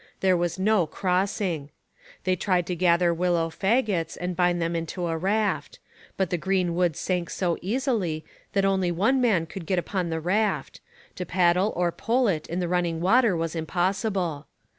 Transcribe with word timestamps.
There 0.21 0.35
was 0.35 0.57
no 0.57 0.87
crossing. 0.87 1.69
They 2.23 2.35
tried 2.35 2.65
to 2.65 2.75
gather 2.75 3.13
willow 3.13 3.51
faggots, 3.51 4.17
and 4.19 4.35
bind 4.35 4.59
them 4.59 4.75
into 4.75 5.05
a 5.05 5.15
raft. 5.15 5.77
But 6.17 6.31
the 6.31 6.39
green 6.39 6.73
wood 6.73 6.95
sank 6.97 7.29
so 7.29 7.59
easily 7.61 8.25
that 8.53 8.65
only 8.65 8.91
one 8.91 9.21
man 9.21 9.45
could 9.45 9.67
get 9.67 9.77
upon 9.77 10.09
the 10.09 10.19
raft: 10.19 10.79
to 11.17 11.23
paddle 11.23 11.71
or 11.75 11.91
pole 11.91 12.27
it 12.27 12.47
in 12.47 12.59
the 12.59 12.67
running 12.67 12.99
water 12.99 13.37
was 13.37 13.55
impossible. 13.55 14.47